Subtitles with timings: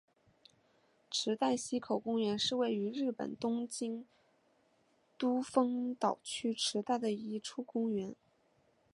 [1.11, 4.07] 池袋西口公园是位于日本东京
[5.15, 8.15] 都丰岛区池袋的一处公园。